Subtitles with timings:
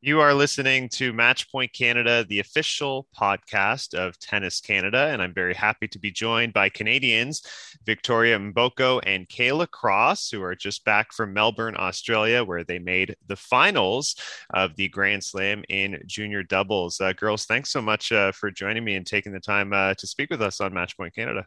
[0.00, 5.54] You are listening to Matchpoint Canada, the official podcast of Tennis Canada, and I'm very
[5.54, 7.42] happy to be joined by Canadians
[7.84, 13.16] Victoria Mboko and Kayla Cross, who are just back from Melbourne, Australia, where they made
[13.26, 14.14] the finals
[14.54, 17.00] of the Grand Slam in junior doubles.
[17.00, 20.06] Uh, girls, thanks so much uh, for joining me and taking the time uh, to
[20.06, 21.44] speak with us on Matchpoint Canada.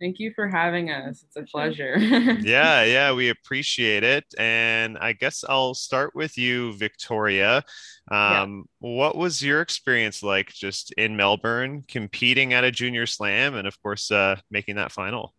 [0.00, 1.24] Thank you for having us.
[1.24, 1.98] It's a pleasure.
[1.98, 4.24] yeah, yeah, we appreciate it.
[4.38, 7.64] And I guess I'll start with you, Victoria.
[8.08, 8.88] Um, yeah.
[8.90, 13.80] What was your experience like just in Melbourne, competing at a junior slam, and of
[13.82, 15.34] course, uh, making that final?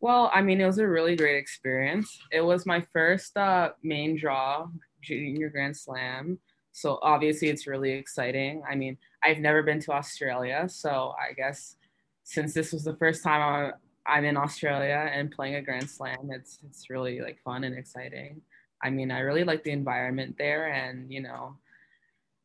[0.00, 2.18] Well, I mean, it was a really great experience.
[2.32, 4.66] It was my first uh, main draw
[5.00, 6.38] junior grand slam.
[6.72, 8.62] So obviously, it's really exciting.
[8.68, 11.76] I mean, I've never been to Australia, so I guess
[12.24, 13.72] since this was the first time
[14.06, 18.42] I'm, in Australia and playing a Grand Slam, it's it's really like fun and exciting.
[18.82, 21.56] I mean, I really like the environment there, and you know,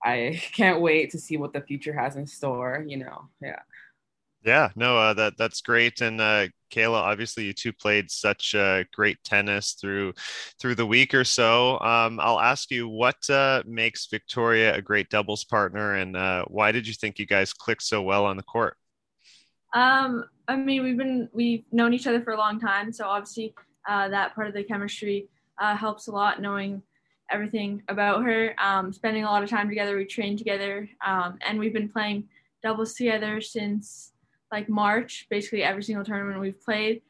[0.03, 2.83] I can't wait to see what the future has in store.
[2.87, 3.59] You know, yeah.
[4.45, 6.01] Yeah, no, uh, that that's great.
[6.01, 10.13] And uh, Kayla, obviously, you two played such uh, great tennis through
[10.59, 11.79] through the week or so.
[11.79, 16.71] Um, I'll ask you, what uh, makes Victoria a great doubles partner, and uh, why
[16.71, 18.77] did you think you guys clicked so well on the court?
[19.75, 23.53] Um, I mean, we've been we've known each other for a long time, so obviously
[23.87, 25.27] uh, that part of the chemistry
[25.61, 26.41] uh, helps a lot.
[26.41, 26.81] Knowing
[27.29, 31.59] everything about her, um, spending a lot of time together, we train together, um, and
[31.59, 32.23] we've been playing
[32.63, 34.13] doubles together since
[34.51, 35.27] like March.
[35.29, 37.01] Basically, every single tournament we've played.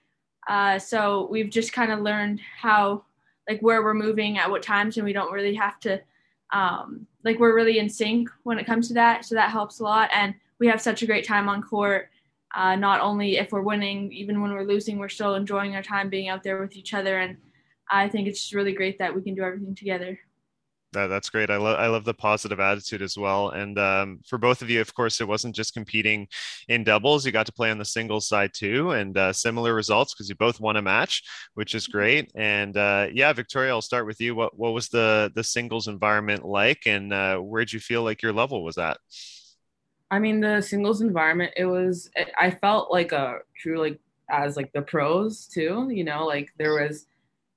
[0.48, 3.04] Uh, so we've just kind of learned how
[3.48, 6.02] like where we're moving at what times, and we don't really have to
[6.52, 9.24] um, like we're really in sync when it comes to that.
[9.24, 12.10] So that helps a lot, and we have such a great time on court
[12.56, 16.10] uh, not only if we're winning, even when we're losing, we're still enjoying our time
[16.10, 17.20] being out there with each other.
[17.20, 17.38] And
[17.90, 20.18] I think it's just really great that we can do everything together.
[20.94, 21.50] That, that's great.
[21.50, 23.50] I love I love the positive attitude as well.
[23.50, 26.28] And um, for both of you, of course, it wasn't just competing
[26.70, 27.26] in doubles.
[27.26, 30.36] You got to play on the singles side too, and uh, similar results because you
[30.36, 31.22] both won a match,
[31.56, 32.32] which is great.
[32.36, 34.36] And uh, yeah, Victoria, I'll start with you.
[34.36, 38.22] What what was the the singles environment like, and uh, where did you feel like
[38.22, 38.98] your level was at?
[40.12, 44.00] I mean, the singles environment, it was, I felt like a true, like,
[44.30, 47.08] as like the pros too, you know, like there was,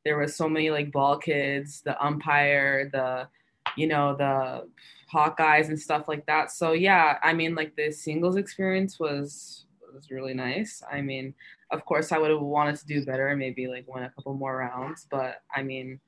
[0.04, 3.28] there was so many like ball kids, the umpire, the,
[3.76, 4.68] you know, the
[5.12, 6.50] Hawkeyes and stuff like that.
[6.50, 10.82] So yeah, I mean, like the singles experience was, was really nice.
[10.90, 11.34] I mean,
[11.70, 14.34] of course, I would have wanted to do better, and maybe like win a couple
[14.34, 16.00] more rounds, but I mean,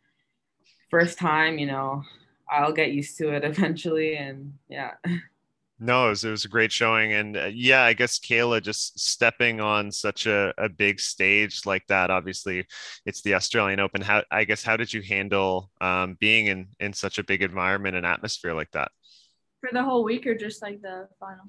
[0.90, 2.02] first time, you know,
[2.50, 4.92] I'll get used to it eventually, and yeah.
[5.82, 7.14] No, it was, it was, a great showing.
[7.14, 11.86] And uh, yeah, I guess Kayla just stepping on such a, a big stage like
[11.86, 12.10] that.
[12.10, 12.66] Obviously,
[13.06, 14.02] it's the Australian Open.
[14.02, 17.96] How, I guess, how did you handle um, being in, in such a big environment
[17.96, 18.92] and atmosphere like that?
[19.60, 21.46] For the whole week or just like the final?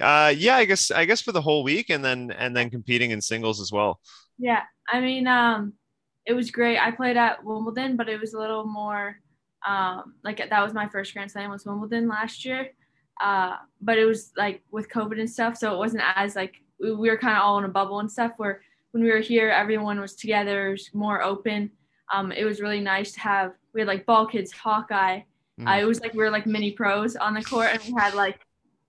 [0.00, 3.10] Uh, yeah, I guess, I guess for the whole week and then, and then competing
[3.10, 3.98] in singles as well.
[4.38, 4.62] Yeah.
[4.92, 5.72] I mean, um,
[6.24, 6.78] it was great.
[6.78, 9.16] I played at Wimbledon, but it was a little more,
[9.66, 12.68] um, like that was my first Grand Slam was Wimbledon last year
[13.20, 16.94] uh, but it was like with COVID and stuff, so it wasn't as like we,
[16.94, 18.32] we were kind of all in a bubble and stuff.
[18.36, 18.62] Where
[18.92, 21.70] when we were here, everyone was together, was more open.
[22.12, 23.52] Um, it was really nice to have.
[23.72, 25.20] We had like ball kids, Hawkeye.
[25.60, 25.68] Mm.
[25.68, 28.14] Uh, it was like we were like mini pros on the court, and we had
[28.14, 28.40] like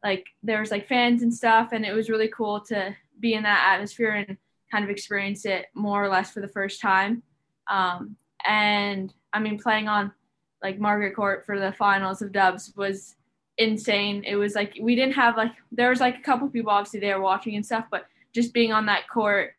[0.04, 3.44] like there was like fans and stuff, and it was really cool to be in
[3.44, 4.38] that atmosphere and
[4.72, 7.24] kind of experience it more or less for the first time.
[7.70, 10.12] Um, and I mean, playing on
[10.64, 13.16] like Margaret Court for the finals of Dubs was
[13.58, 14.24] insane.
[14.26, 17.22] It was like we didn't have like there was like a couple people obviously there
[17.22, 19.54] watching and stuff, but just being on that court,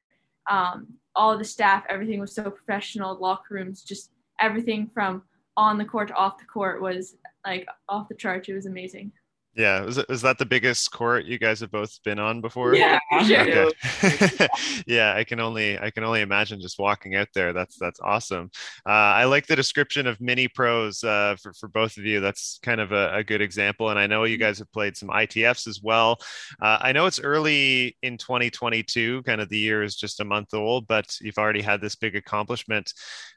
[0.51, 3.19] um, all the staff, everything was so professional.
[3.19, 4.11] Locker rooms, just
[4.41, 5.23] everything from
[5.57, 8.49] on the court to off the court was like off the charts.
[8.49, 9.13] It was amazing.
[9.55, 12.77] Yeah, is, is that the biggest court you guys have both been on before?
[12.77, 13.41] Yeah, sure.
[13.41, 14.49] Okay.
[14.87, 17.53] yeah, I can only I can only imagine just walking out there.
[17.53, 18.51] That's that's awesome.
[18.87, 22.21] Uh, I like the description of mini pros uh, for for both of you.
[22.21, 23.91] That's kind of a, a, good example.
[23.91, 24.45] And I know you mm-hmm.
[24.45, 26.19] guys have played some ITFs as well.
[26.63, 29.25] Uh, I know it's early in 2022.
[29.25, 32.15] Kind of the year is just a month old, but you've already had this big
[32.15, 32.93] accomplishment.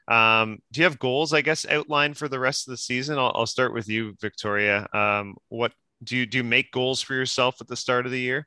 [0.06, 1.32] Um, do you have goals?
[1.32, 3.18] I guess outlined for the rest of the season.
[3.18, 4.86] I'll, I'll start with you, Victoria.
[4.92, 5.72] Um, what
[6.02, 8.46] do you do you make goals for yourself at the start of the year?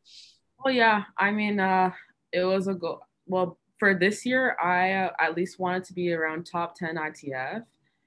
[0.64, 1.04] Well, yeah.
[1.18, 1.92] I mean, uh,
[2.32, 3.02] it was a goal.
[3.28, 7.64] Well, for this year, I uh, at least wanted to be around top ten ITF,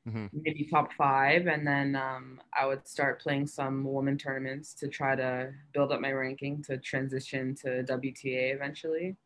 [0.09, 0.27] mm-hmm.
[0.33, 5.15] maybe top five, and then um, I would start playing some women tournaments to try
[5.15, 9.17] to build up my ranking to transition to WTA eventually.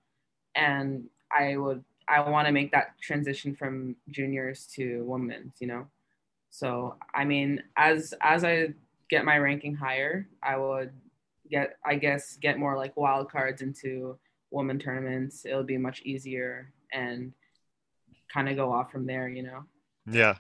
[0.55, 5.87] And I would I want to make that transition from juniors to women's, you know.
[6.51, 8.75] So I mean, as as I
[9.13, 10.91] get my ranking higher, I would
[11.51, 14.19] get I guess get more like wild cards into
[14.51, 15.45] women tournaments.
[15.45, 17.35] It'll be much easier and
[18.33, 19.65] kind of go off from there, you know.
[20.07, 20.37] Yeah.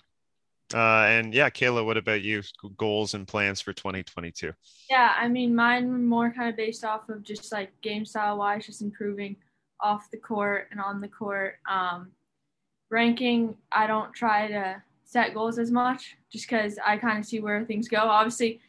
[0.72, 2.42] Uh, and yeah, Kayla, what about you?
[2.78, 4.54] Goals and plans for 2022?
[4.88, 8.64] Yeah, I mean, mine more kind of based off of just like game style wise,
[8.64, 9.36] just improving
[9.80, 11.56] off the court and on the court.
[11.70, 12.12] Um,
[12.90, 14.82] ranking, I don't try to
[15.12, 17.98] set goals as much just because I kind of see where things go.
[17.98, 18.60] Obviously,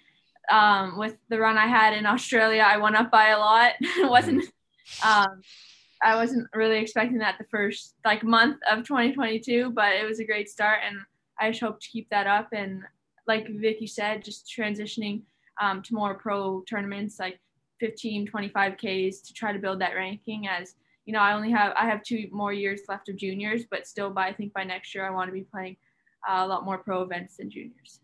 [0.51, 3.73] um, with the run I had in Australia, I went up by a lot.
[3.79, 4.43] it wasn't,
[5.03, 5.41] um,
[6.03, 10.25] I wasn't really expecting that the first like month of 2022, but it was a
[10.25, 10.97] great start, and
[11.39, 12.49] I just hope to keep that up.
[12.51, 12.83] And
[13.25, 15.21] like Vicky said, just transitioning
[15.61, 17.39] um, to more pro tournaments like
[17.79, 20.75] 15, 25 Ks to try to build that ranking as
[21.05, 24.09] you know, I only have I have two more years left of juniors, but still,
[24.09, 25.75] by I think by next year I want to be playing
[26.27, 27.99] a lot more pro events than juniors.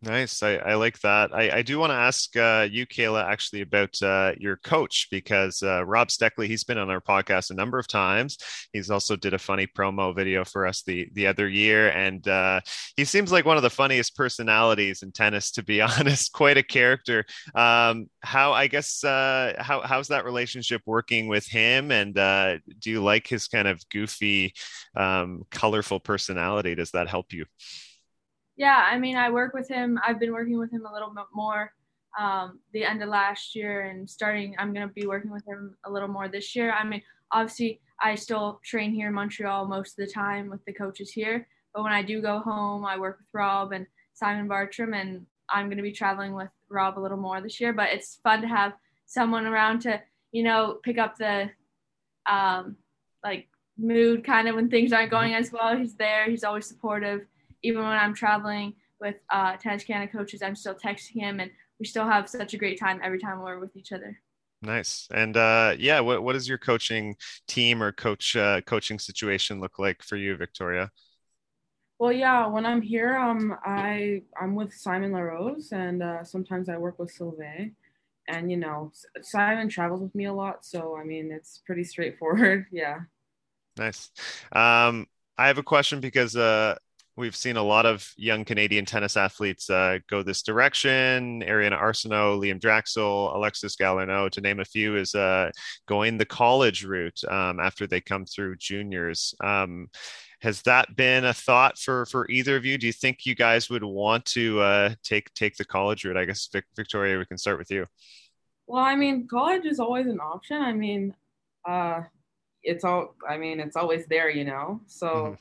[0.00, 0.44] Nice.
[0.44, 1.34] I, I like that.
[1.34, 5.60] I, I do want to ask uh, you, Kayla, actually about uh, your coach because
[5.60, 8.38] uh, Rob Steckley, he's been on our podcast a number of times.
[8.72, 11.88] He's also did a funny promo video for us the, the other year.
[11.90, 12.60] And uh,
[12.96, 16.62] he seems like one of the funniest personalities in tennis, to be honest, quite a
[16.62, 17.24] character.
[17.56, 21.90] Um, how, I guess, uh, how, how's that relationship working with him?
[21.90, 24.54] And uh, do you like his kind of goofy,
[24.94, 26.76] um, colorful personality?
[26.76, 27.46] Does that help you?
[28.58, 30.00] Yeah, I mean, I work with him.
[30.04, 31.72] I've been working with him a little bit more
[32.18, 34.56] um, the end of last year and starting.
[34.58, 36.72] I'm going to be working with him a little more this year.
[36.72, 37.00] I mean,
[37.30, 41.46] obviously, I still train here in Montreal most of the time with the coaches here.
[41.72, 45.66] But when I do go home, I work with Rob and Simon Bartram, and I'm
[45.66, 47.72] going to be traveling with Rob a little more this year.
[47.72, 48.72] But it's fun to have
[49.06, 50.02] someone around to,
[50.32, 51.48] you know, pick up the
[52.28, 52.74] um,
[53.22, 53.46] like
[53.78, 55.76] mood kind of when things aren't going as well.
[55.76, 56.28] He's there.
[56.28, 57.20] He's always supportive
[57.62, 61.86] even when I'm traveling with uh, Tennis Canada coaches, I'm still texting him, and we
[61.86, 64.18] still have such a great time every time we're with each other.
[64.60, 65.06] Nice.
[65.12, 67.16] And uh, yeah, what what does your coaching
[67.46, 70.90] team or coach uh, coaching situation look like for you, Victoria?
[71.98, 76.76] Well, yeah, when I'm here, um, I I'm with Simon LaRose, and uh, sometimes I
[76.76, 77.74] work with Sylvain.
[78.28, 82.66] And you know, Simon travels with me a lot, so I mean, it's pretty straightforward.
[82.72, 83.00] yeah.
[83.76, 84.10] Nice.
[84.52, 85.06] Um,
[85.38, 86.74] I have a question because uh,
[87.18, 91.42] we've seen a lot of young Canadian tennis athletes uh, go this direction.
[91.42, 95.50] Ariana Arseneault, Liam Draxl, Alexis Galarneau, to name a few, is uh,
[95.86, 99.34] going the college route um, after they come through juniors.
[99.42, 99.90] Um,
[100.40, 102.78] has that been a thought for for either of you?
[102.78, 106.16] Do you think you guys would want to uh, take take the college route?
[106.16, 107.86] I guess Vic, Victoria, we can start with you.
[108.68, 110.62] Well, I mean, college is always an option.
[110.62, 111.16] I mean,
[111.68, 112.02] uh,
[112.62, 113.16] it's all.
[113.28, 114.80] I mean, it's always there, you know.
[114.86, 115.06] So.
[115.08, 115.34] Mm-hmm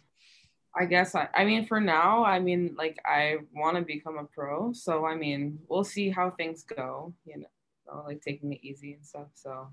[0.79, 4.25] I guess I, I mean for now, I mean like I want to become a
[4.25, 7.47] pro, so I mean we'll see how things go, you know,
[7.85, 9.27] so, like taking it easy and stuff.
[9.33, 9.69] So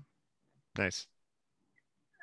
[0.77, 1.07] nice.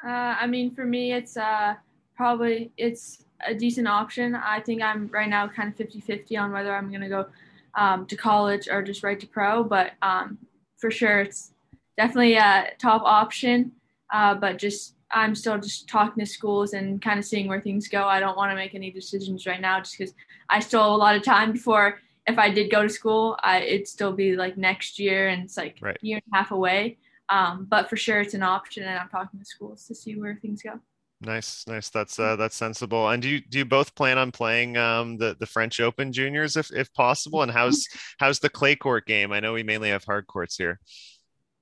[0.04, 1.74] Uh, I mean for me, it's uh
[2.16, 4.34] probably it's a decent option.
[4.34, 7.26] I think I'm right now kind of 50-50 on whether I'm gonna go
[7.74, 10.38] um, to college or just right to pro, but um,
[10.76, 11.52] for sure it's
[11.96, 13.72] definitely a top option.
[14.12, 17.88] Uh, but just I'm still just talking to schools and kind of seeing where things
[17.88, 18.04] go.
[18.04, 20.14] I don't want to make any decisions right now just because
[20.48, 23.60] I still have a lot of time before if I did go to school, I,
[23.60, 25.96] it'd still be like next year and it's like right.
[26.00, 26.98] a year and a half away.
[27.28, 30.38] Um, but for sure it's an option and I'm talking to schools to see where
[30.40, 30.80] things go.
[31.24, 31.88] Nice, nice.
[31.88, 33.08] That's uh, that's sensible.
[33.08, 36.56] And do you do you both plan on playing um, the the French Open juniors
[36.56, 37.42] if if possible?
[37.42, 37.86] And how's
[38.18, 39.30] how's the clay court game?
[39.30, 40.80] I know we mainly have hard courts here.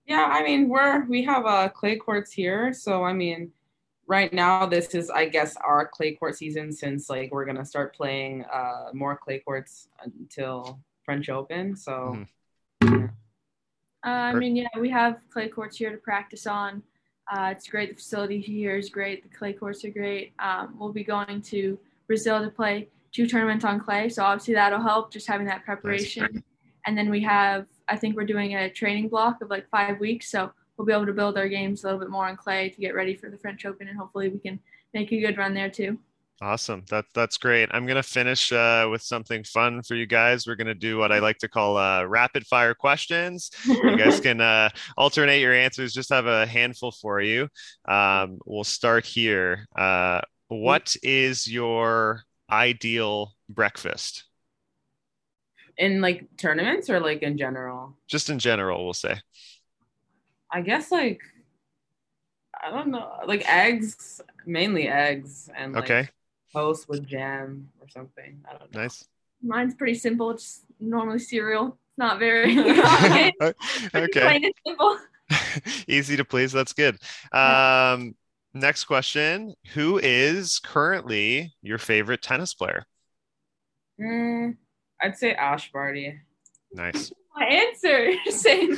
[0.07, 3.53] Yeah, I mean, we're we have uh, clay courts here, so I mean,
[4.07, 7.95] right now this is I guess our clay court season since like we're gonna start
[7.95, 11.77] playing uh, more clay courts until French Open.
[11.77, 11.93] So.
[12.83, 13.07] Mm-hmm.
[14.03, 16.83] Uh, I mean, yeah, we have clay courts here to practice on.
[17.31, 17.91] Uh, it's great.
[17.91, 19.23] The facility here is great.
[19.23, 20.33] The clay courts are great.
[20.39, 24.81] Um, we'll be going to Brazil to play two tournaments on clay, so obviously that'll
[24.81, 26.29] help just having that preparation.
[26.33, 26.43] Nice.
[26.87, 30.31] And then we have I think we're doing a training block of like five weeks.
[30.31, 32.81] So we'll be able to build our games a little bit more on clay to
[32.81, 34.59] get ready for the French Open, and hopefully we can
[34.95, 35.99] make a good run there too.
[36.43, 36.85] Awesome.
[36.89, 37.69] That, that's great.
[37.73, 40.47] I'm going to finish uh, with something fun for you guys.
[40.47, 43.51] We're going to do what I like to call uh, rapid fire questions.
[43.67, 47.49] You guys can uh, alternate your answers, just have a handful for you.
[47.87, 49.67] Um, we'll start here.
[49.77, 54.25] Uh, what is your ideal breakfast?
[55.81, 57.97] In like tournaments or like in general?
[58.07, 59.19] Just in general, we'll say.
[60.53, 61.23] I guess like
[62.63, 66.09] I don't know, like eggs, mainly eggs, and like okay,
[66.53, 68.41] toast with jam or something.
[68.49, 68.83] I don't know.
[68.83, 69.05] Nice.
[69.43, 70.31] Mine's pretty simple.
[70.31, 71.69] It's normally cereal.
[71.69, 73.33] It's not very okay.
[73.41, 74.21] okay.
[74.21, 74.99] Plain and simple.
[75.89, 76.53] Easy to please.
[76.53, 76.99] That's good.
[77.33, 78.15] Um,
[78.53, 82.85] next question: Who is currently your favorite tennis player?
[83.99, 84.57] Mm,
[85.03, 86.19] I'd say Ash Barty.
[86.73, 87.13] Nice.
[87.37, 88.13] My answer.
[88.31, 88.77] Same.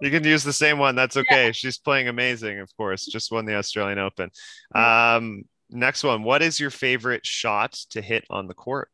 [0.00, 0.94] You can use the same one.
[0.94, 1.50] That's okay.
[1.52, 3.04] She's playing amazing, of course.
[3.04, 4.30] Just won the Australian Open.
[4.74, 6.22] Um, next one.
[6.22, 8.88] What is your favorite shot to hit on the court?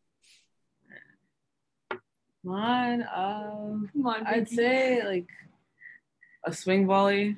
[2.45, 4.27] Mine, um, Come on.
[4.27, 5.29] I'd say like
[6.45, 7.37] a swing volley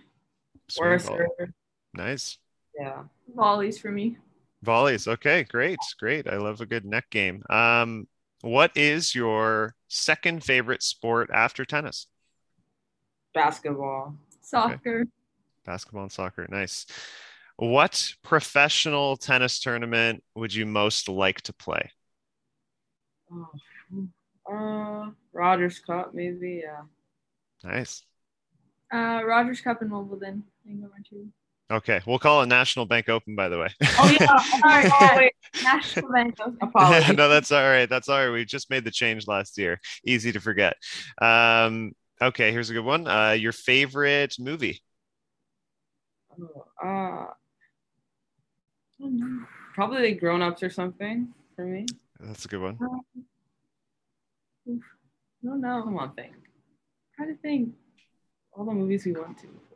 [0.78, 1.26] or a Swing ball.
[1.38, 1.50] serve.
[1.94, 2.38] Nice.
[2.78, 3.02] Yeah.
[3.34, 4.16] volleys for me.
[4.62, 5.08] Volleys.
[5.08, 6.28] Okay, great, great.
[6.28, 7.42] I love a good net game.
[7.50, 8.06] Um,
[8.42, 12.06] what is your second favorite sport after tennis?
[13.34, 14.14] Basketball.
[14.40, 15.04] Soccer.
[15.64, 16.46] Basketball and soccer.
[16.50, 16.86] Nice.
[17.56, 21.90] What professional tennis tournament would you most like to play?
[23.30, 23.48] Oh,
[24.50, 26.62] uh, Rogers Cup, maybe.
[26.64, 26.82] Yeah.
[27.62, 28.02] Nice.
[28.92, 30.42] Uh, Rogers Cup and Wimbledon.
[30.64, 31.28] I think are my two.
[31.70, 33.68] Okay, we'll call it National Bank Open, by the way.
[33.98, 34.88] Oh yeah.
[34.98, 35.32] Sorry.
[35.62, 36.36] National Bank.
[36.62, 37.16] Apologies.
[37.16, 37.88] no, that's all right.
[37.88, 38.30] That's all right.
[38.32, 39.80] We just made the change last year.
[40.04, 40.74] Easy to forget.
[41.20, 43.06] Um, okay, here's a good one.
[43.06, 44.82] Uh, your favorite movie?
[46.40, 47.26] Oh, uh,
[49.74, 51.86] probably like grown ups or something for me.
[52.18, 52.78] That's a good one.
[55.42, 55.82] No, no.
[55.84, 56.32] Come on, think.
[57.16, 57.74] Try to think.
[58.52, 59.69] All the movies we want to before.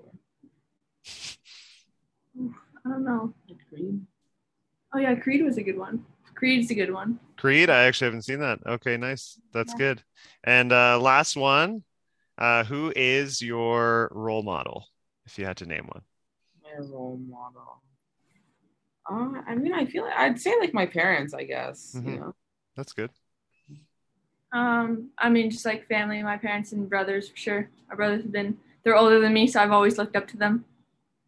[2.39, 3.33] I don't know.
[3.69, 4.01] Creed.
[4.95, 6.05] Oh yeah, Creed was a good one.
[6.35, 7.19] Creed's a good one.
[7.37, 8.61] Creed, I actually haven't seen that.
[8.67, 9.39] Okay, nice.
[9.53, 9.79] That's Yeah.
[9.79, 10.03] good.
[10.45, 11.85] And uh, last one,
[12.39, 14.87] uh, who is your role model,
[15.27, 16.03] if you had to name one?
[16.63, 17.83] My role model.
[19.11, 21.35] Uh, I mean, I feel like I'd say like my parents.
[21.35, 22.07] I guess Mhm.
[22.07, 22.35] you know.
[22.77, 23.11] That's good.
[24.53, 27.71] Um, I mean, just like family, my parents and brothers for sure.
[27.89, 30.65] My brothers have been they're older than me, so I've always looked up to them.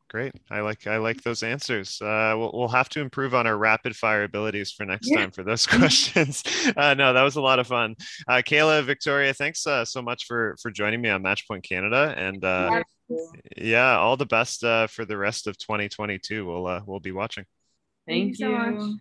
[0.09, 0.33] Great.
[0.51, 2.01] I like I like those answers.
[2.01, 5.19] Uh, we'll we'll have to improve on our rapid fire abilities for next Yeah.
[5.19, 6.45] time for those questions.
[6.77, 7.97] Uh, no, that was a lot of fun.
[8.29, 12.45] Uh, Kayla, Victoria, thanks uh, so much for for joining me on Matchpoint Canada, and
[12.45, 12.83] uh,
[13.57, 16.47] yeah, all the best uh, for the rest of 2022.
[16.47, 17.45] We'll uh, we'll be watching.
[18.07, 18.93] Thank you so much.